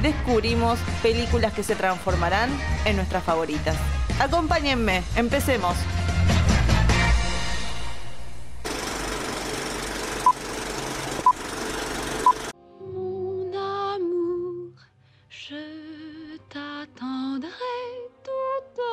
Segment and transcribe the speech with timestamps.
[0.00, 2.50] descubrimos películas que se transformarán
[2.84, 3.76] en nuestras favoritas.
[4.20, 5.76] Acompáñenme, empecemos.
[12.80, 14.74] Mon amour,
[15.28, 17.50] je t'attendrai
[18.22, 18.90] toute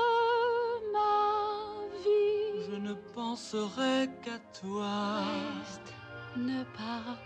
[0.94, 2.66] ma vie.
[2.70, 5.22] Je ne penserai qu'à toi.
[5.62, 5.94] Reste,
[6.38, 7.18] ne pars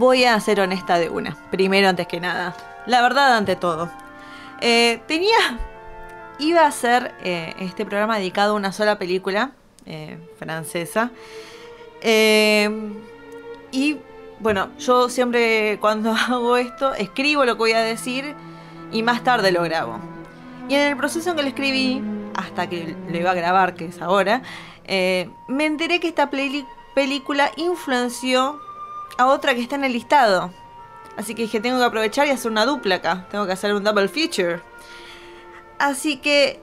[0.00, 2.56] Voy a ser honesta de una, primero antes que nada.
[2.86, 3.90] La verdad ante todo.
[4.62, 5.36] Eh, tenía...
[6.38, 9.50] Iba a hacer eh, este programa dedicado a una sola película
[9.84, 11.10] eh, francesa.
[12.02, 13.98] Y
[14.38, 18.34] bueno, yo siempre cuando hago esto, escribo lo que voy a decir
[18.92, 19.98] y más tarde lo grabo.
[20.70, 22.02] Y en el proceso en que lo escribí,
[22.36, 24.40] hasta que lo iba a grabar, que es ahora,
[24.88, 28.58] me enteré que esta película influenció
[29.18, 30.50] a otra que está en el listado.
[31.16, 33.26] Así que dije, tengo que aprovechar y hacer una dupla acá.
[33.30, 34.60] Tengo que hacer un double feature.
[35.78, 36.60] Así que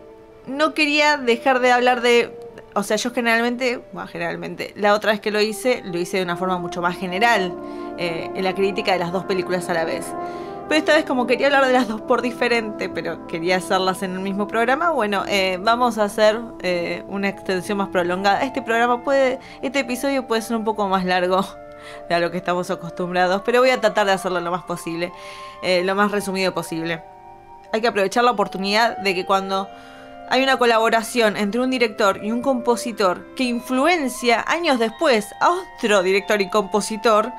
[0.48, 2.36] no quería dejar de hablar de...
[2.74, 6.24] O sea, yo generalmente, bueno, generalmente, la otra vez que lo hice, lo hice de
[6.24, 7.54] una forma mucho más general,
[7.98, 10.14] eh, en la crítica de las dos películas a la vez.
[10.70, 14.14] Pero esta vez como quería hablar de las dos por diferente, pero quería hacerlas en
[14.14, 18.42] el mismo programa, bueno, eh, vamos a hacer eh, una extensión más prolongada.
[18.42, 21.46] Este programa puede, este episodio puede ser un poco más largo
[22.10, 25.12] de a lo que estamos acostumbrados, pero voy a tratar de hacerlo lo más posible,
[25.62, 27.04] eh, lo más resumido posible.
[27.74, 29.68] Hay que aprovechar la oportunidad de que cuando
[30.30, 36.04] hay una colaboración entre un director y un compositor que influencia años después a otro
[36.04, 37.32] director y compositor,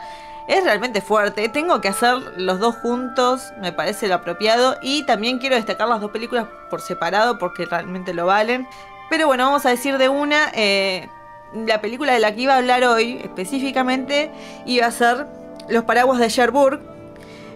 [0.49, 1.49] es realmente fuerte.
[1.51, 4.79] Tengo que hacer los dos juntos, me parece lo apropiado.
[4.81, 8.67] Y también quiero destacar las dos películas por separado porque realmente lo valen.
[9.11, 10.51] Pero bueno, vamos a decir de una.
[10.55, 11.09] eh,
[11.55, 14.31] la película de la que iba a hablar hoy específicamente
[14.67, 15.27] iba a ser
[15.69, 16.81] Los Paraguas de Cherbourg,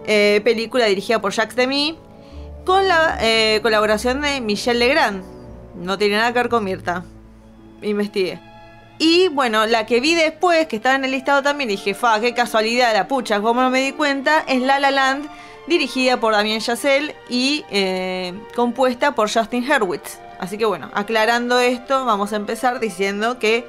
[0.05, 1.97] eh, película dirigida por Jacques Demy,
[2.65, 5.23] con la eh, colaboración de Michel Legrand.
[5.75, 7.03] No tiene nada que ver con Mirta.
[7.81, 8.39] Investigué.
[8.99, 12.33] Y bueno, la que vi después, que estaba en el listado también, dije, fa, qué
[12.33, 15.27] casualidad, la pucha, como no me di cuenta, es La La Land,
[15.67, 20.19] dirigida por Damien Chazelle y eh, compuesta por Justin Hurwitz.
[20.43, 23.65] Así que bueno, aclarando esto, vamos a empezar diciendo que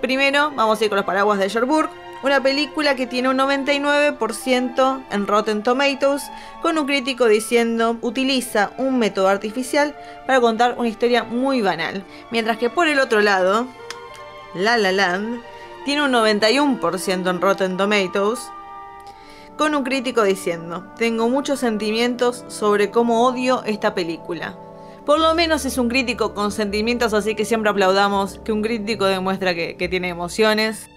[0.00, 1.88] primero vamos a ir con los paraguas de Cherbourg,
[2.24, 6.24] una película que tiene un 99% en Rotten Tomatoes,
[6.62, 12.04] con un crítico diciendo utiliza un método artificial para contar una historia muy banal.
[12.32, 13.68] Mientras que por el otro lado,
[14.52, 15.40] La La Land
[15.84, 18.50] tiene un 91% en Rotten Tomatoes,
[19.56, 24.56] con un crítico diciendo, tengo muchos sentimientos sobre cómo odio esta película.
[25.10, 29.06] Por lo menos es un crítico con sentimientos, así que siempre aplaudamos que un crítico
[29.06, 30.88] demuestra que, tiene emociones.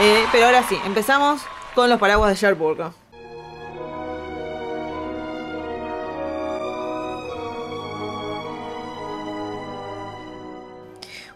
[0.00, 1.42] Eh, pero ahora sí, empezamos
[1.74, 2.94] con los paraguas de Cherbourg.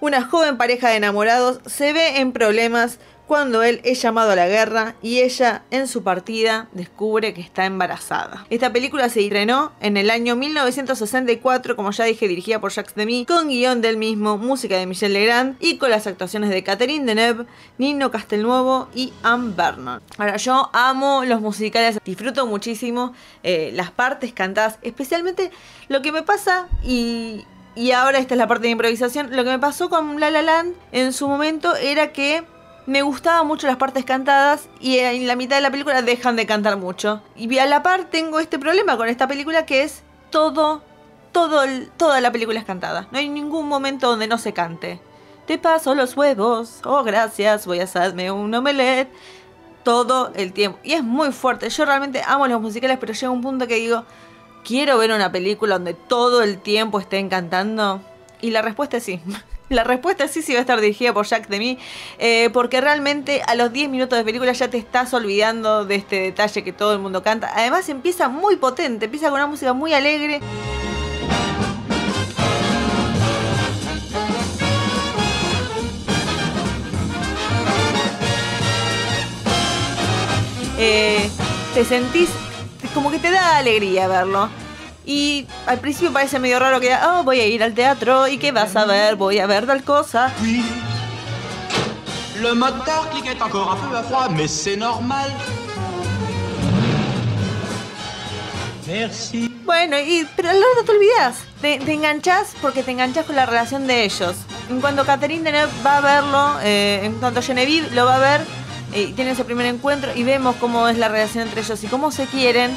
[0.00, 4.46] Una joven pareja de enamorados se ve en problemas cuando él es llamado a la
[4.46, 8.46] guerra y ella en su partida descubre que está embarazada.
[8.50, 13.26] Esta película se estrenó en el año 1964, como ya dije, dirigida por Jacques Demy,
[13.26, 17.46] con guion del mismo, música de Michel Legrand y con las actuaciones de Catherine Deneuve,
[17.78, 20.00] Nino Castelnuovo y Anne Vernon.
[20.18, 25.50] Ahora, yo amo los musicales, disfruto muchísimo eh, las partes cantadas, especialmente
[25.88, 27.44] lo que me pasa y
[27.76, 29.36] y ahora esta es la parte de improvisación.
[29.36, 32.42] Lo que me pasó con La La Land en su momento era que
[32.86, 36.46] me gustaban mucho las partes cantadas y en la mitad de la película dejan de
[36.46, 37.20] cantar mucho.
[37.34, 40.82] Y a la par tengo este problema con esta película que es todo,
[41.32, 41.62] todo,
[41.96, 43.08] toda la película es cantada.
[43.10, 45.00] No hay ningún momento donde no se cante.
[45.46, 46.80] Te paso los huevos.
[46.84, 47.66] Oh, gracias.
[47.66, 49.10] Voy a hacerme un omelette.
[49.82, 50.78] Todo el tiempo.
[50.82, 51.68] Y es muy fuerte.
[51.70, 54.04] Yo realmente amo los musicales, pero llega un punto que digo,
[54.64, 58.00] quiero ver una película donde todo el tiempo estén cantando.
[58.40, 59.20] Y la respuesta es sí.
[59.68, 61.78] La respuesta sí sí va a estar dirigida por Jack de mí,
[62.18, 66.20] eh, porque realmente a los 10 minutos de película ya te estás olvidando de este
[66.20, 67.50] detalle que todo el mundo canta.
[67.52, 70.40] Además empieza muy potente, empieza con una música muy alegre.
[80.78, 81.28] Eh,
[81.74, 82.28] te sentís
[82.94, 84.48] como que te da alegría verlo.
[85.06, 88.50] Y al principio parece medio raro que, oh, voy a ir al teatro y qué
[88.50, 90.32] vas a ver, voy a ver tal cosa.
[90.42, 90.64] Oui.
[92.40, 95.30] Le moteur cliquait encore un peu à froid, mais c'est normal.
[98.86, 99.48] Merci.
[99.64, 101.36] Bueno, y, pero al rato te olvidas.
[101.60, 104.34] Te, te enganchás porque te enganchás con la relación de ellos.
[104.68, 108.40] En cuanto Catherine Deneuve va a verlo, eh, en cuanto Genevieve lo va a ver,
[108.92, 111.86] eh, y tiene ese primer encuentro y vemos cómo es la relación entre ellos y
[111.86, 112.70] cómo se quieren,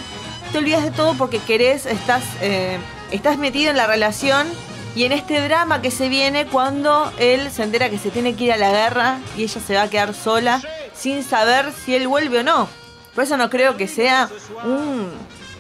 [0.52, 2.78] te olvidas de todo porque querés, estás, eh,
[3.12, 4.48] estás metido en la relación
[4.96, 8.46] y en este drama que se viene cuando él se entera que se tiene que
[8.46, 10.62] ir a la guerra y ella se va a quedar sola
[10.94, 12.68] sin saber si él vuelve o no.
[13.14, 14.30] Por eso no creo que sea
[14.64, 15.12] un...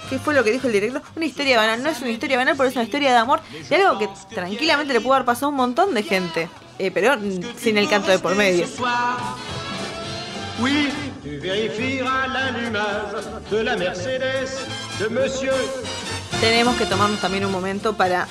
[0.09, 1.03] ¿Qué fue lo que dijo el director?
[1.15, 1.83] Una historia banal.
[1.83, 4.91] No es una historia banal, pero es una historia de amor de algo que tranquilamente
[4.91, 6.49] le pudo haber pasado a un montón de gente.
[6.79, 7.15] Eh, pero
[7.57, 8.65] sin el canto de por medio.
[10.61, 10.89] Oui,
[11.23, 14.65] tu vérifieras l'allumage de la Mercedes
[14.99, 15.53] de Monsieur.
[16.41, 18.27] tenemos que tomarnos también un momento para,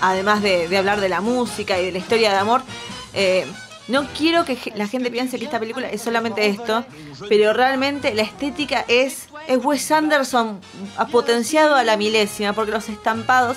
[0.00, 2.62] además de, hablar de la música y de la historia de amor,
[3.14, 3.46] eh,
[3.88, 6.84] no quiero que la gente piense que esta película es solamente esto,
[7.28, 10.60] pero realmente la estética es, es Wes Anderson
[10.96, 13.56] ha potenciado a la milésima, porque los estampados,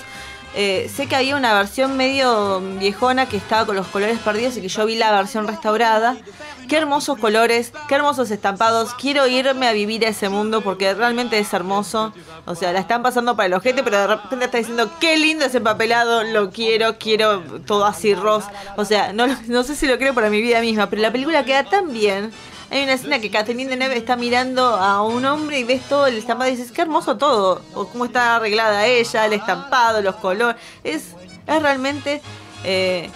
[0.56, 4.60] eh, sé que había una versión medio viejona que estaba con los colores perdidos y
[4.60, 6.16] que yo vi la versión restaurada.
[6.68, 8.94] Qué hermosos colores, qué hermosos estampados.
[8.94, 12.14] Quiero irme a vivir a ese mundo porque realmente es hermoso.
[12.46, 15.44] O sea, la están pasando para el ojete, pero de repente está diciendo, qué lindo
[15.44, 18.52] ese papelado, lo quiero, quiero todo así rosa.
[18.76, 21.44] O sea, no, no sé si lo creo para mi vida misma, pero la película
[21.44, 22.30] queda tan bien.
[22.74, 26.16] Hay una escena que Catherine Deneuve está mirando a un hombre y ves todo el
[26.16, 27.62] estampado y dices, qué hermoso todo.
[27.72, 30.60] O cómo está arreglada ella, el estampado, los colores.
[30.82, 31.14] Es,
[31.46, 32.20] es realmente...
[32.64, 33.10] eh,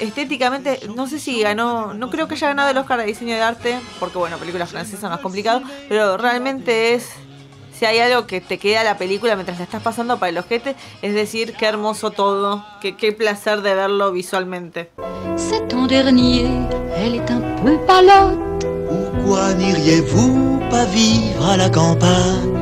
[0.00, 3.42] estéticamente, no sé si ganó, no creo que haya ganado el Oscar de diseño de
[3.42, 7.10] arte, porque bueno, película francesa más complicado, pero realmente es,
[7.78, 10.74] si hay algo que te queda la película mientras la estás pasando para el ojete,
[11.02, 14.90] es decir, qué hermoso todo, qué, placer de verlo visualmente.
[15.68, 16.48] Ton dernier,
[16.96, 18.73] elle est un peu palote.
[18.88, 22.52] Pourquoi n'iriez-vous pas vivre à la campagne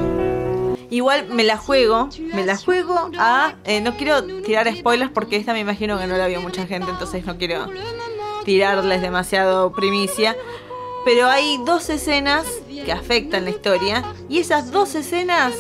[0.91, 5.55] Igual me la juego, me la juego a, eh, no quiero tirar spoilers porque esta
[5.55, 7.67] me imagino que no la vio mucha gente, entonces no quiero
[8.45, 10.37] tirarles demasiado primicia.
[11.07, 12.45] Pero hay dos escenas
[12.85, 15.55] que afectan la historia y esas dos escenas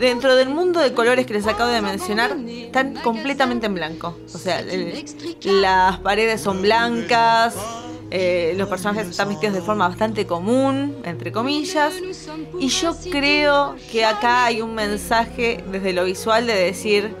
[0.00, 4.16] dentro del mundo de colores que les acabo de mencionar están completamente en blanco.
[4.34, 5.04] O sea, el-
[5.44, 7.54] las paredes son blancas,
[8.10, 11.94] eh, los personajes están vestidos de forma bastante común, entre comillas.
[12.60, 17.14] Y yo creo que acá hay un mensaje desde lo visual de decir,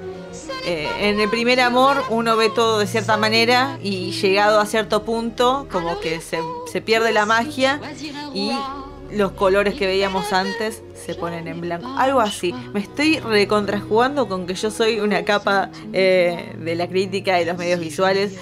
[0.64, 5.04] eh, en el primer amor uno ve todo de cierta manera y llegado a cierto
[5.04, 6.40] punto como que se,
[6.70, 7.80] se pierde la magia
[9.10, 11.88] los colores que veíamos antes se ponen en blanco.
[11.96, 12.52] Algo así.
[12.72, 17.56] Me estoy recontrajugando con que yo soy una capa eh, de la crítica y los
[17.56, 18.36] medios visuales.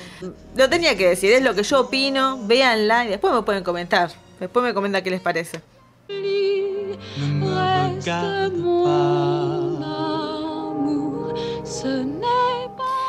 [0.57, 2.39] Lo tenía que decir, es lo que yo opino.
[2.47, 4.11] Véanla y después me pueden comentar.
[4.41, 5.61] Después me comentan qué les parece.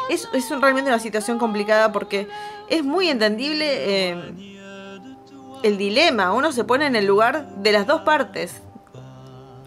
[0.10, 2.28] Es, realmente una situación complicada porque
[2.70, 4.55] es muy entendible eh,
[5.64, 6.34] el dilema.
[6.34, 8.62] Uno se pone en el lugar de las dos partes.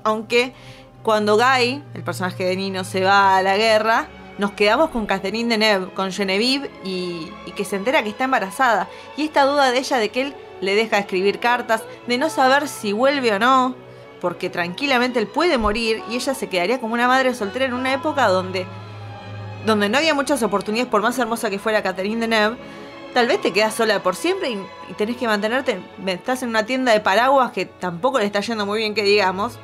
[0.04, 0.54] Aunque
[1.02, 5.48] cuando Guy, el personaje de Nino, se va a la guerra, nos quedamos con Catherine
[5.48, 8.88] Deneuve, con Genevieve y, y que se entera que está embarazada.
[9.16, 12.68] Y esta duda de ella de que él le deja escribir cartas, de no saber
[12.68, 13.74] si vuelve o no,
[14.20, 17.92] porque tranquilamente él puede morir y ella se quedaría como una madre soltera en una
[17.92, 18.66] época donde
[19.66, 22.56] donde no había muchas oportunidades, por más hermosa que fuera Catherine Deneuve,
[23.14, 25.80] tal vez te quedas sola por siempre y, y tenés que mantenerte.
[26.06, 29.58] Estás en una tienda de paraguas que tampoco le está yendo muy bien, que digamos.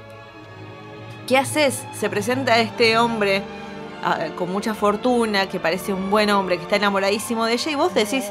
[1.26, 1.82] ¿Qué haces?
[1.98, 3.42] Se presenta este hombre
[4.02, 7.74] ah, con mucha fortuna, que parece un buen hombre, que está enamoradísimo de ella, y
[7.74, 8.24] vos decís,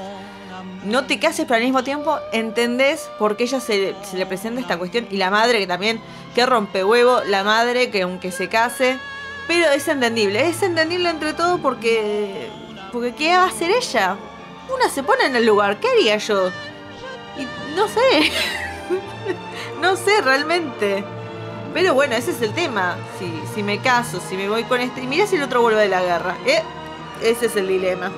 [0.86, 4.78] no te cases, pero al mismo tiempo entendés por qué ella se, le presenta esta
[4.78, 5.08] cuestión.
[5.10, 6.00] Y la madre, que también,
[6.36, 9.00] que rompe huevo, la madre, que aunque se case,
[9.48, 12.50] pero es entendible, es entendible entre todo porque.
[12.92, 14.18] Porque ¿qué va a hacer ella?
[14.70, 16.50] Una se pone en el lugar, ¿qué haría yo?
[17.38, 18.32] Y no sé.
[19.82, 21.04] no sé realmente.
[21.74, 22.96] Pero bueno, ese es el tema.
[23.20, 25.02] Si, si me caso, si me voy con este.
[25.02, 26.36] Y mira si el otro vuelve de la guerra.
[26.46, 26.62] ¿eh?
[27.22, 28.12] Ese es el dilema.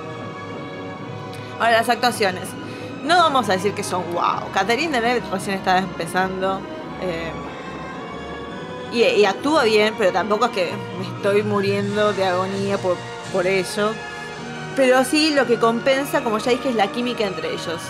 [1.59, 2.43] Ahora, las actuaciones.
[3.03, 4.51] No vamos a decir que son wow.
[4.53, 6.59] Catherine Deneuve recién estaba empezando.
[7.01, 7.31] eh,
[8.91, 12.95] y, y actúa bien, pero tampoco es que me estoy muriendo de agonía por,
[13.33, 13.91] por ello.
[14.75, 17.81] Pero sí lo que compensa, como ya dije, es la química entre ellos.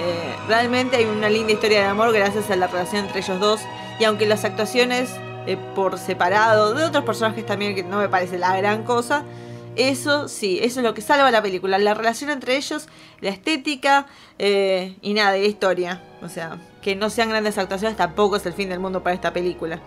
[0.00, 3.60] Eh, realmente hay una linda historia de amor gracias a la relación entre ellos dos.
[4.00, 5.10] Y aunque las actuaciones
[5.46, 9.24] eh, por separado, de otros personajes también que no me parece la gran cosa.
[9.76, 12.86] Eso sí, eso es lo que salva la película, la relación entre ellos,
[13.20, 14.06] la estética
[14.38, 16.02] eh, y nada, y la historia.
[16.22, 19.32] O sea, que no sean grandes actuaciones tampoco es el fin del mundo para esta
[19.32, 19.80] película.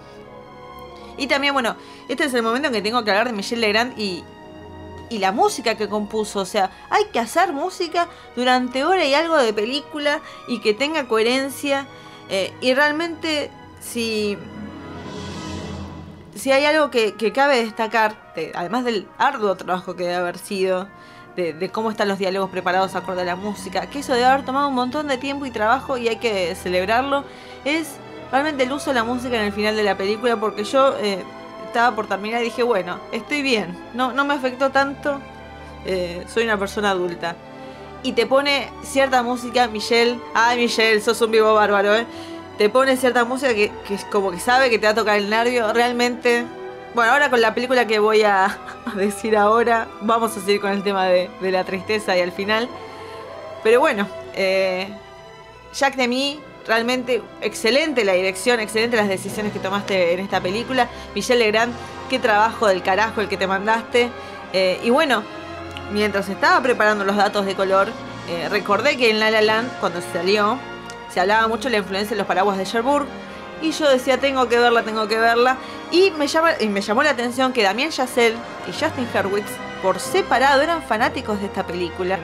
[1.18, 1.75] Y también, bueno,
[2.10, 4.24] este es el momento en que tengo que hablar de Michelle Legrand y,
[5.10, 6.40] y la música que compuso.
[6.40, 11.08] O sea, hay que hacer música durante hora y algo de película y que tenga
[11.08, 11.86] coherencia.
[12.30, 13.50] Eh, y realmente,
[13.80, 14.38] si,
[16.36, 20.88] si hay algo que, cabe destacar, de- además del arduo trabajo que debe haber sido,
[21.36, 24.44] de, de cómo están los diálogos preparados acorde a la música, que eso debe haber
[24.46, 27.24] tomado un montón de tiempo y trabajo y hay que celebrarlo,
[27.64, 27.90] es
[28.32, 31.24] realmente el uso de la música en el final de la película, porque yo eh,
[31.66, 35.20] estaba por terminar y dije, bueno, estoy bien, no, no me afectó tanto,
[35.86, 37.36] eh, soy una persona adulta.
[38.04, 42.06] Y te pone cierta música, Michelle, ay Michelle, sos un vivo bárbaro, ¿eh?
[42.58, 45.18] Te pone cierta música que, que es como que sabe que te va a tocar
[45.18, 46.46] el nervio, realmente...
[46.96, 48.58] Bueno, ahora con la película que voy a,
[48.96, 52.68] decir ahora, vamos a seguir con el tema de, de la tristeza y al final.
[53.64, 54.88] Pero bueno, eh,
[55.74, 60.90] Jack Demi, realmente excelente la dirección, excelente las decisiones que tomaste en esta película.
[61.16, 61.74] Michelle Legrand,
[62.10, 64.10] qué trabajo del carajo el que te mandaste.
[64.54, 65.24] Eh, y bueno,
[65.92, 67.88] mientras estaba preparando los datos de color,
[68.30, 70.60] eh, recordé que en La La Land, cuando salió,
[71.14, 73.08] se hablaba mucho de la influencia de los paraguas de Cherbourg.
[73.62, 75.58] Y yo decía, tengo que verla, tengo que verla.
[75.92, 78.36] Y me, llama, y me llamó la atención que Damien Chazelle
[78.68, 79.50] y Justin Hurwitz,
[79.82, 82.20] por separado, eran fanáticos de esta película.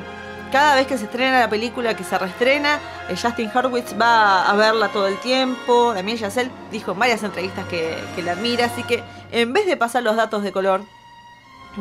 [0.53, 2.79] Cada vez que se estrena la película, que se reestrena,
[3.09, 5.95] eh, Justin Hurwitz va a verla todo el tiempo.
[5.95, 8.65] Damien Chazelle dijo en varias entrevistas que, que la admira.
[8.67, 10.81] Así que en vez de pasar los datos de color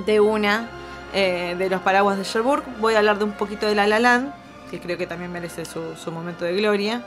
[0.06, 0.70] de una
[1.12, 3.98] eh, de los paraguas de Cherbourg, voy a hablar de un poquito de La La
[3.98, 4.32] Land,
[4.70, 7.04] que creo que también merece su, momento de gloria.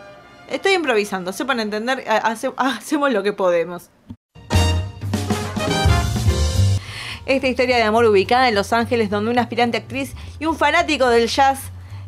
[0.48, 3.90] Estoy improvisando, sepan entender, ha- hace- hacemos lo que podemos.
[7.26, 11.10] Esta historia de amor ubicada en Los Ángeles, donde una aspirante actriz y un fanático
[11.10, 11.60] del jazz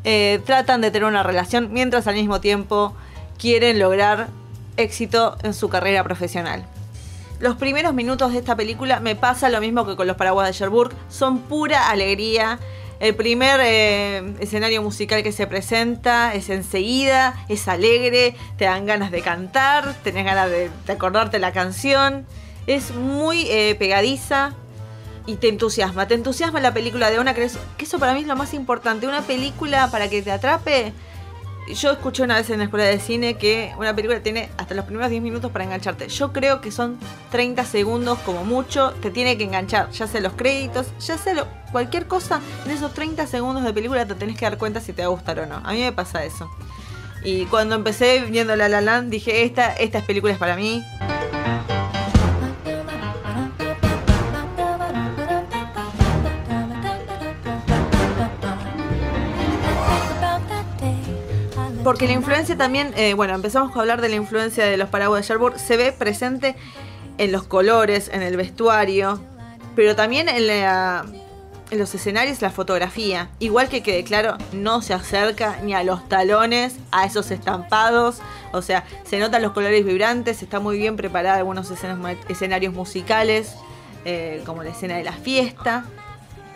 [0.04, 2.94] eh, tratan de tener una relación mientras al mismo tiempo
[3.40, 4.28] quieren lograr
[4.78, 6.68] éxito en su carrera profesional.
[7.40, 10.54] Los primeros minutos de esta película me pasa lo mismo que con los paraguas de
[10.54, 12.60] Cherbourg, son pura alegría.
[13.00, 19.10] El primer eh, escenario musical que se presenta es enseguida, es alegre, te dan ganas
[19.10, 22.28] de cantar, tenés ganas de, de acordarte la canción.
[22.68, 24.54] Es muy eh, pegadiza
[25.28, 26.08] y te entusiasma.
[26.08, 28.56] Te entusiasma la película de una que, es- que eso para mí es lo más
[28.56, 29.08] importante.
[29.08, 30.94] Una película para que te atrape.
[31.76, 34.86] Yo escuché una vez en la escuela de cine que una película tiene hasta los
[34.86, 36.08] primeros 10 minutos para engancharte.
[36.08, 36.98] Yo creo que son
[37.30, 38.92] 30 segundos como mucho.
[39.02, 42.40] Te tiene que enganchar, ya sea los créditos, ya sea lo- cualquier cosa.
[42.66, 45.12] En esos 30 segundos de película te tenés que dar cuenta si te va a
[45.12, 45.58] gustar o no.
[45.58, 46.50] A mí me pasa eso.
[47.22, 50.82] Y cuando empecé viendo La La Land dije, esta, esta película es para mí.
[61.88, 65.22] Porque la influencia también, eh, bueno, empezamos a hablar de la influencia de los paraguas
[65.22, 66.54] de Cherbourg, se ve presente
[67.18, 69.22] en los colores, en el vestuario,
[69.74, 71.06] pero también en, la-
[71.72, 73.30] en los escenarios, la fotografía.
[73.40, 78.18] Igual que quede claro, no se acerca ni a los talones, a esos estampados,
[78.52, 81.72] o sea, se notan los colores vibrantes, está muy bien preparada algunos
[82.28, 83.56] escenarios musicales,
[84.04, 85.86] eh, como la escena de la fiesta.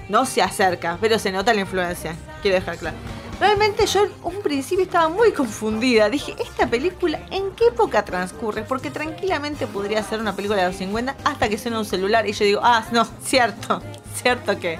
[0.09, 2.97] No se acerca, pero se nota la influencia, quiero dejar claro.
[3.41, 6.07] Realmente yo en un principio estaba muy confundida.
[6.09, 8.61] Dije, ¿esta película en qué época transcurre?
[8.61, 12.33] Porque tranquilamente podría ser una película de los 50 hasta que suena un celular y
[12.33, 13.81] yo digo, ah, no, cierto,
[14.13, 14.77] cierto que,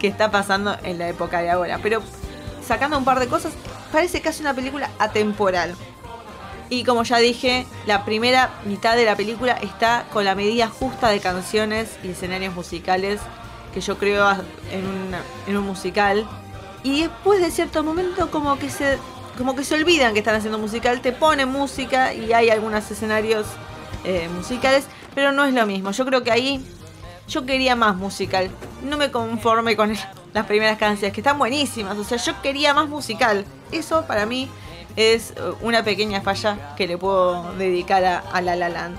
[0.00, 1.78] que está pasando en la época de ahora.
[1.80, 2.02] Pero
[2.66, 3.52] sacando un par de cosas,
[3.92, 5.76] parece casi una película atemporal.
[6.70, 11.08] Y como ya dije, la primera mitad de la película está con la medida justa
[11.10, 13.20] de canciones y escenarios musicales
[13.72, 14.28] que yo creo
[14.72, 16.26] en, una- en un musical.
[16.82, 18.98] Y después de cierto momento como que se
[19.38, 23.46] como que se olvidan que están haciendo musical, te ponen música y hay algunos escenarios
[24.04, 24.84] eh, musicales,
[25.14, 25.90] pero no es lo mismo.
[25.90, 26.64] Yo creo que ahí
[27.28, 28.50] yo quería más musical.
[28.82, 29.96] No me conforme con
[30.32, 31.96] las primeras canciones, que están buenísimas.
[31.98, 33.44] O sea, yo quería más musical.
[33.70, 34.50] Eso para mí
[34.96, 38.98] es una pequeña falla que le puedo dedicar a, a La La Land.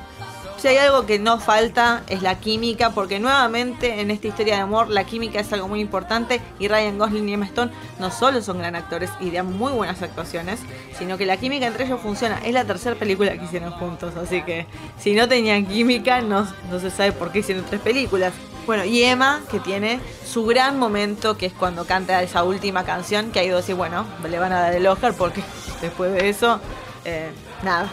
[0.63, 4.61] Si hay algo que no falta es la química, porque nuevamente en esta historia de
[4.61, 8.41] amor la química es algo muy importante y Ryan Gosling y Emma Stone no solo
[8.41, 10.61] son gran actores y dan muy buenas actuaciones,
[10.97, 12.39] sino que la química entre ellos funciona.
[12.45, 14.65] Es la tercera película que hicieron juntos, así que
[14.97, 18.31] si no tenían química no, no se sabe por qué hicieron tres películas.
[18.65, 23.31] Bueno, y Emma, que tiene su gran momento, que es cuando canta esa última canción,
[23.31, 25.43] que ha ido a bueno, le van a dar el Oscar porque
[25.81, 26.61] después de eso,
[27.03, 27.31] eh,
[27.63, 27.91] nada,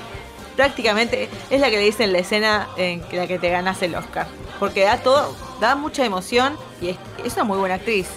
[0.57, 4.27] prácticamente es la que le dicen la escena en la que te ganas el Oscar.
[4.59, 8.09] Porque da todo, da mucha emoción y es, una muy buena actriz.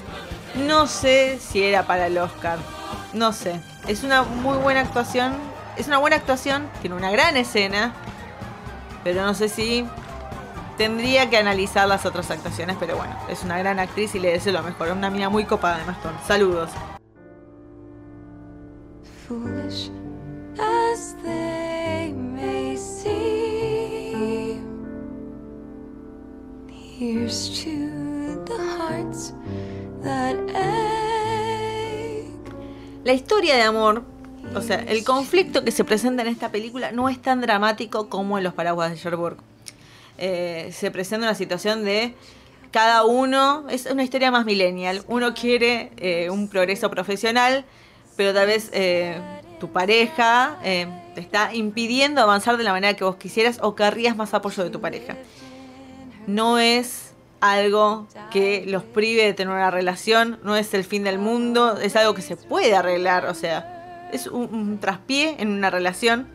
[0.56, 2.60] No sé si era para el Oscar.
[3.14, 3.60] No sé.
[3.88, 5.34] Es una muy buena actuación.
[5.78, 6.70] Es una buena actuación.
[6.82, 7.94] Tiene una gran escena.
[9.04, 9.86] Pero no sé si
[10.78, 12.78] tendría que analizar las otras actuaciones.
[12.80, 14.90] Pero bueno, es una gran actriz y le deseo lo mejor.
[14.92, 16.14] Una mina muy copada de Maston.
[16.28, 16.70] Saludos.
[19.28, 19.90] foolish
[27.00, 29.34] Here's to the hearts
[30.04, 32.30] that ache.
[33.04, 34.04] La historia de amor,
[34.56, 38.38] o sea, el conflicto que se presenta en esta película no es tan dramático como
[38.38, 39.38] en Los Paraguas de Cherbourg.
[40.20, 42.14] Eh, se presenta una situación de
[42.70, 45.04] cada uno, es una historia más millennial.
[45.08, 47.66] Uno quiere eh, un progreso profesional,
[48.16, 49.20] pero tal vez eh,
[49.60, 54.16] tu pareja eh, te está impidiendo avanzar de la manera que vos quisieras o querrías
[54.16, 55.18] más apoyo de tu pareja.
[56.28, 61.20] No es algo que los prive de tener una relación, no es el fin del
[61.20, 66.28] mundo, es algo que se puede arreglar, o sea, es un, traspié en una relación.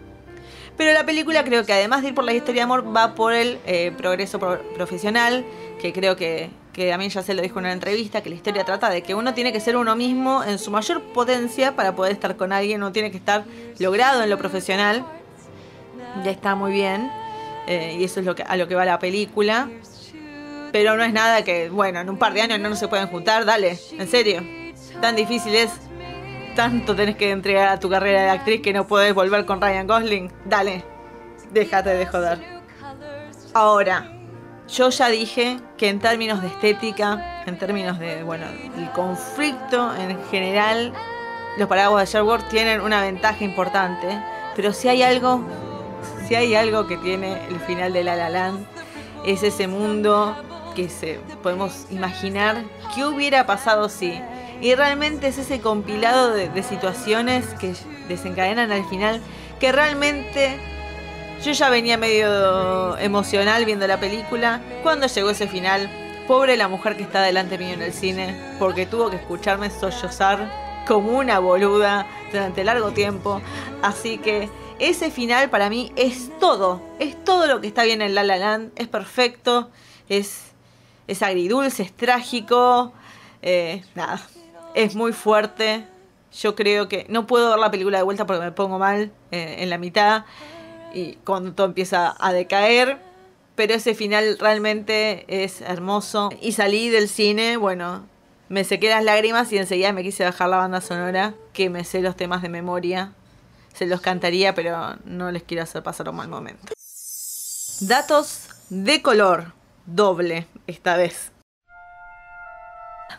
[0.76, 3.32] Pero la película creo que además de ir por la historia de amor, va por
[3.32, 5.44] el eh, progreso pro- profesional,
[5.80, 8.36] que creo que, que a mí ya se lo dijo en una entrevista, que la
[8.36, 11.96] historia trata de que uno tiene que ser uno mismo en su mayor potencia para
[11.96, 13.44] poder estar con alguien, uno tiene que estar
[13.78, 15.04] logrado en lo profesional.
[16.22, 17.10] Ya está muy bien,
[17.68, 19.68] eh, y eso es lo que, a lo que va la película.
[20.72, 23.08] Pero no es nada que, bueno, en un par de años no, no se pueden
[23.08, 24.42] juntar, dale, en serio.
[25.00, 25.70] Tan difícil es
[26.56, 29.86] tanto tenés que entregar a tu carrera de actriz que no podés volver con Ryan
[29.86, 30.32] Gosling.
[30.44, 30.82] Dale,
[31.52, 32.38] déjate de joder.
[33.54, 34.12] Ahora,
[34.66, 38.46] yo ya dije que en términos de estética, en términos de, bueno,
[38.76, 40.92] el conflicto en general,
[41.58, 44.08] los paraguas de Sherwood tienen una ventaja importante.
[44.56, 45.44] Pero si hay algo,
[46.28, 48.66] si hay algo que tiene el final de La La Land,
[49.24, 50.36] es ese mundo
[50.76, 52.64] que se podemos imaginar
[52.94, 54.20] qué hubiera pasado si.
[54.60, 57.72] Y realmente es ese compilado de, de situaciones que
[58.08, 59.22] desencadenan al final
[59.58, 60.58] que realmente
[61.42, 64.60] yo ya venía medio emocional viendo la película.
[64.82, 65.88] Cuando llegó ese final,
[66.26, 70.50] pobre la mujer que está delante mío en el cine, porque tuvo que escucharme sollozar
[70.86, 73.40] como una boluda durante largo tiempo.
[73.82, 76.80] Así que ese final para mí es todo.
[76.98, 78.72] Es todo lo que está bien en La La Land.
[78.76, 79.70] Es perfecto.
[80.08, 80.52] Es,
[81.06, 82.92] es agridulce, es trágico.
[83.42, 84.20] eh, nada.
[84.74, 85.86] Es muy fuerte.
[86.32, 89.56] Yo creo que no puedo ver la película de vuelta porque me pongo mal eh,
[89.58, 90.24] en la mitad
[90.94, 92.98] y cuando todo empieza a decaer.
[93.54, 96.28] Pero ese final realmente es hermoso.
[96.40, 98.06] Y salí del cine, bueno,
[98.48, 102.00] me sequé las lágrimas y enseguida me quise bajar la banda sonora, que me sé
[102.00, 103.14] los temas de memoria.
[103.74, 106.72] Se los cantaría, pero no les quiero hacer pasar un mal momento.
[107.80, 109.52] Datos de color,
[109.86, 111.32] doble esta vez.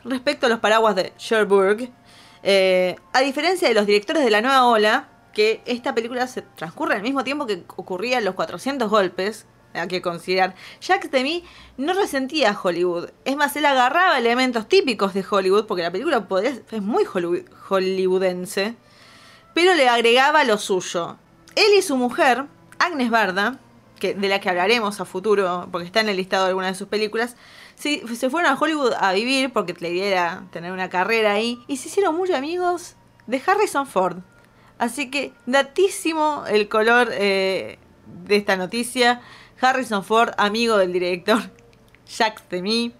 [0.04, 1.90] Respecto a los paraguas de Cherbourg,
[2.44, 6.96] eh, a diferencia de los directores de la nueva ola, que esta película se transcurre
[6.96, 11.44] al mismo tiempo que ocurrían los 400 golpes, hay que considerar, Jacques Demy
[11.78, 13.10] no resentía a Hollywood.
[13.26, 18.76] Es más, él agarraba elementos típicos de Hollywood, porque la película es muy hollywood- hollywoodense,
[19.54, 21.18] pero le agregaba lo suyo.
[21.56, 22.46] Él y su mujer,
[22.78, 23.60] Agnes Barda,
[24.00, 26.78] que, de la que hablaremos a futuro, porque está en el listado de algunas de
[26.78, 27.36] sus películas,
[27.76, 31.78] se fueron a Hollywood a vivir, porque la idea era tener una carrera ahí, y
[31.78, 32.96] se hicieron muy amigos
[33.28, 34.18] de Harrison Ford.
[34.80, 37.78] Así que, datísimo el color eh,
[38.26, 39.22] de esta noticia.
[39.62, 41.40] Harrison Ford, amigo del director
[42.08, 42.94] Jacques Demy.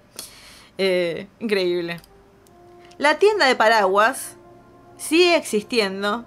[0.78, 2.02] Eh, increíble.
[2.98, 4.36] La tienda de paraguas
[4.98, 6.26] sigue existiendo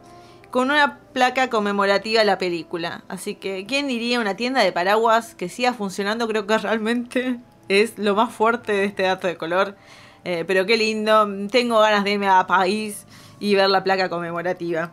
[0.52, 3.02] con una placa conmemorativa a la película.
[3.08, 6.28] Así que, ¿quién diría una tienda de paraguas que siga funcionando?
[6.28, 9.76] Creo que realmente es lo más fuerte de este dato de color.
[10.24, 11.26] Eh, pero qué lindo.
[11.50, 13.06] Tengo ganas de irme a París
[13.40, 14.92] y ver la placa conmemorativa.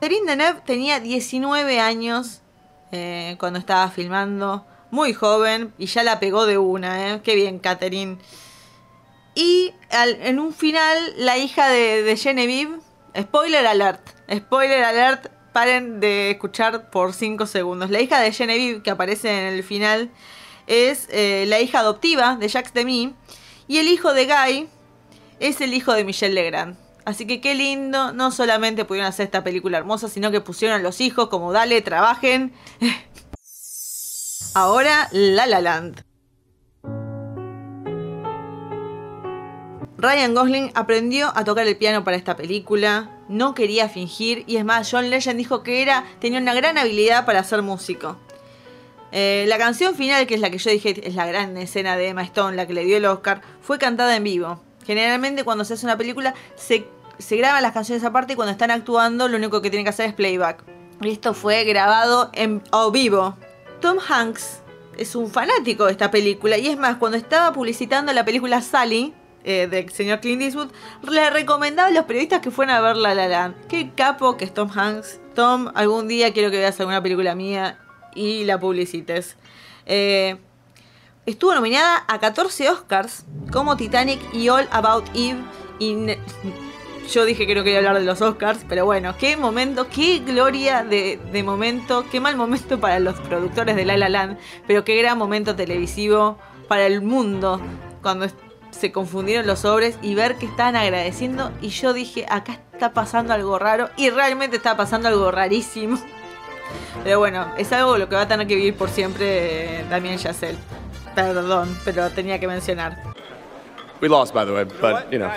[0.00, 2.40] Catherine Deneuve tenía 19 años
[2.92, 4.64] eh, cuando estaba filmando.
[4.90, 7.20] Muy joven y ya la pegó de una, ¿eh?
[7.22, 8.16] Qué bien, Catherine.
[9.34, 12.78] Y al- en un final, la hija de, de Genevieve,
[13.20, 14.00] spoiler alert,
[14.32, 17.90] spoiler alert, paren de escuchar por 5 segundos.
[17.90, 20.10] La hija de Genevieve, que aparece en el final,
[20.66, 23.14] es eh, la hija adoptiva de Jacques Demy.
[23.66, 24.68] Y el hijo de Guy
[25.40, 26.76] es el hijo de Michelle Legrand.
[27.04, 30.82] Así que qué lindo, no solamente pudieron hacer esta película hermosa, sino que pusieron a
[30.82, 32.52] los hijos como dale, trabajen.
[34.54, 36.07] Ahora La La Land.
[39.98, 43.10] Ryan Gosling aprendió a tocar el piano para esta película.
[43.28, 47.26] no quería fingir y es más, John Legend dijo que era, tenía una gran habilidad
[47.26, 48.16] para ser músico.
[49.10, 52.08] Eh, la canción final, que es la que yo dije es la gran escena de
[52.08, 54.60] Emma Stone, la que le dio el Oscar, fue cantada en vivo.
[54.86, 56.86] Generalmente cuando se hace una película se,
[57.18, 60.06] se graban las canciones aparte y cuando están actuando lo único que tienen que hacer
[60.06, 60.62] es playback.
[61.00, 63.36] Y esto fue grabado en vivo.
[63.80, 64.60] Tom Hanks
[64.96, 69.12] es un fanático de esta película y es más, cuando estaba publicitando la película Sally,
[69.44, 70.70] eh, del señor Clint Eastwood,
[71.08, 73.66] le recomendaba a los periodistas que fueran a ver La La Land.
[73.68, 75.20] Qué capo que es Tom Hanks.
[75.34, 77.78] Tom, algún día quiero que veas alguna película mía
[78.14, 79.36] y la publicites.
[79.86, 80.36] Eh,
[81.26, 85.38] estuvo nominada a 14 Oscars como Titanic y All About Eve.
[85.78, 85.96] Y
[87.08, 90.84] yo dije que no quería hablar de los Oscars, pero bueno, qué momento, qué gloria
[90.84, 94.96] de, de momento, qué mal momento para los productores de La La Land, pero qué
[94.96, 97.60] gran momento televisivo para el mundo
[98.02, 98.26] cuando
[98.70, 103.32] se confundieron los sobres y ver que estaban agradeciendo y yo dije, acá está pasando
[103.32, 105.98] algo raro y realmente está pasando algo rarísimo.
[107.04, 110.18] Pero bueno, es algo lo que va a tener que vivir por siempre eh, Damien
[110.18, 110.58] Chazelle.
[111.14, 112.96] Perdón, pero tenía que mencionar.
[114.00, 115.28] We lost, by the way, but you know.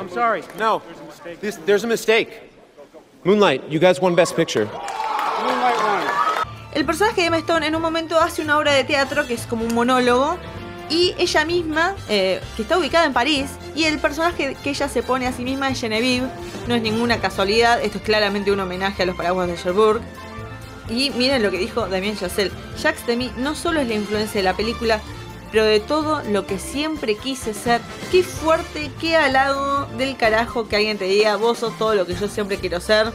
[0.00, 0.42] I'm sorry.
[0.58, 0.82] No,
[1.40, 2.50] this, there's a mistake.
[3.22, 4.68] Moonlight, you guys won Best Picture.
[6.74, 9.46] El personaje de Emma Stone en un momento hace una obra de teatro que es
[9.46, 10.36] como un monólogo
[10.88, 15.02] y ella misma, eh, que está ubicada en París, y el personaje que ella se
[15.02, 16.28] pone a sí misma es Genevieve,
[16.68, 20.00] no es ninguna casualidad, esto es claramente un homenaje a los paraguas de Cherbourg.
[20.88, 24.44] Y miren lo que dijo Damien Chazelle, Jacques Demy no solo es la influencia de
[24.44, 25.00] la película,
[25.50, 27.80] pero de todo lo que siempre quise ser.
[28.10, 32.14] Qué fuerte, qué halago del carajo que alguien te diga, vos sos todo lo que
[32.14, 33.12] yo siempre quiero ser.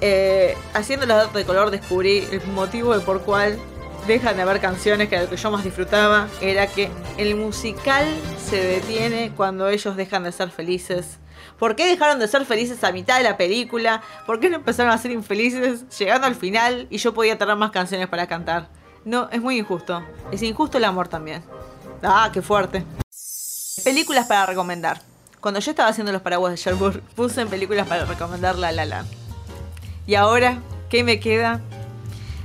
[0.00, 3.58] Eh, haciendo los datos de color descubrí el motivo de por cuál
[4.06, 8.06] dejan de haber canciones que lo que yo más disfrutaba era que el musical
[8.38, 11.18] se detiene cuando ellos dejan de ser felices.
[11.58, 14.02] ¿Por qué dejaron de ser felices a mitad de la película?
[14.26, 17.70] ¿Por qué no empezaron a ser infelices llegando al final y yo podía tener más
[17.70, 18.68] canciones para cantar?
[19.04, 20.02] No, es muy injusto.
[20.30, 21.42] Es injusto el amor también.
[22.02, 22.84] Ah, qué fuerte.
[23.84, 25.00] Películas para recomendar.
[25.40, 29.04] Cuando yo estaba haciendo los paraguas de Sherwood, puse en películas para recomendar La La.
[30.06, 31.60] Y ahora, ¿qué me queda?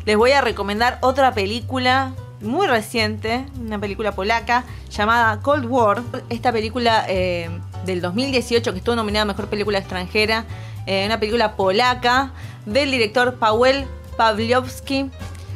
[0.06, 6.02] Les voy a recomendar otra película muy reciente, una película polaca llamada Cold War.
[6.30, 7.50] Esta película eh,
[7.86, 10.46] del 2018 que estuvo nominada a Mejor Película Extranjera,
[10.86, 12.32] eh, una película polaca
[12.66, 13.86] del director Paweł
[14.18, 15.10] Pawlowski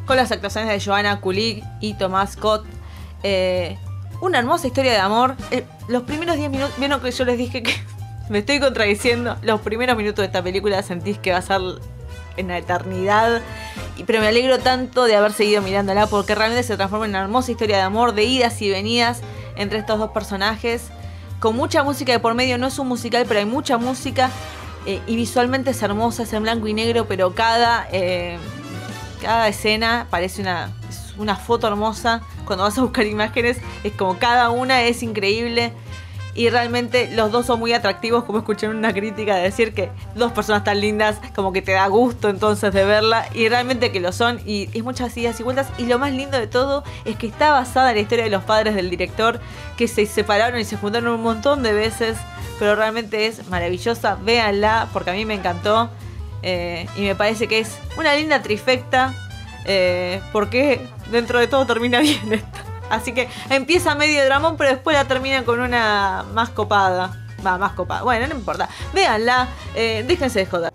[0.06, 2.65] con las actuaciones de Joanna Kulig y Tomás Scott.
[3.23, 3.77] Eh,
[4.21, 5.36] una hermosa historia de amor.
[5.88, 7.73] Los primeros 10 minutos, vieron que yo les dije que
[8.29, 9.38] me estoy contradiciendo.
[9.41, 11.62] Los primeros minutos de esta película sentís que va a ser
[12.38, 13.41] en la eternidad.
[14.06, 17.51] Pero me alegro tanto de haber seguido mirándola porque realmente se transforma en una hermosa
[17.51, 19.21] historia de amor, de idas y venidas
[19.56, 20.88] entre estos dos personajes.
[21.39, 24.32] Con mucha música de por medio, no es un musical, pero hay mucha música.
[24.86, 28.38] eh, y visualmente es hermosa, es en blanco y negro, pero cada, eh,
[29.21, 30.73] cada escena parece una,
[31.17, 32.21] una foto hermosa.
[32.45, 35.71] Cuando vas a buscar imágenes, es como cada una es increíble.
[36.36, 39.91] Y realmente los dos son muy atractivos, como escuché en una crítica de decir que
[40.15, 43.28] dos personas tan lindas, como que te da gusto entonces de verla.
[43.36, 45.67] Y realmente que lo son, y es muchas idas y vueltas.
[45.78, 48.43] Y lo más lindo de todo es que está basada en la historia de los
[48.43, 49.39] padres del director,
[49.78, 52.17] que se separaron y se juntaron un montón de veces.
[52.58, 55.89] Pero realmente es maravillosa, véanla, porque a mí me encantó.
[56.41, 59.13] eh, y me parece que es una linda trifecta,
[59.65, 62.72] eh, porque dentro de todo termina bien esto.
[62.89, 67.26] Así que empieza medio dramón, pero después la termina con una más copada.
[67.46, 68.04] Va, más copada.
[68.04, 68.69] Bueno, no importa.
[68.93, 70.74] Véanla, eh, déjense de joder.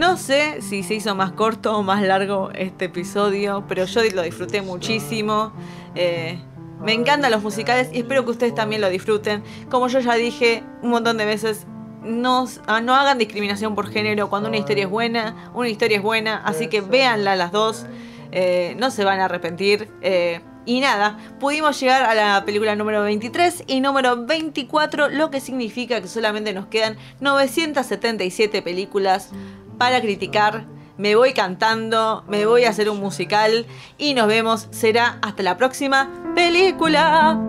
[0.00, 4.22] No sé si se hizo más corto o más largo este episodio, pero yo lo
[4.22, 5.52] disfruté muchísimo.
[5.94, 6.40] Eh,
[6.80, 9.42] me encantan los musicales y espero que ustedes también lo disfruten.
[9.68, 11.66] Como yo ya dije un montón de veces,
[12.02, 14.28] no, ah, no hagan discriminación por género.
[14.30, 16.42] Cuando una historia es buena, una historia es buena.
[16.44, 17.86] Así que véanla las dos.
[18.32, 19.88] Eh, no se van a arrepentir.
[20.02, 25.40] Eh, y nada, pudimos llegar a la película número 23 y número 24, lo que
[25.40, 29.30] significa que solamente nos quedan 977 películas
[29.78, 30.66] para criticar.
[30.98, 34.68] Me voy cantando, me voy a hacer un musical y nos vemos.
[34.70, 37.40] Será hasta la próxima película.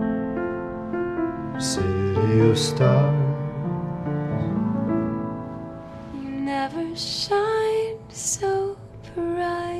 [6.52, 8.76] never shined so
[9.14, 9.71] bright.